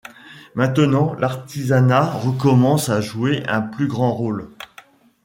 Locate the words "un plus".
3.47-3.85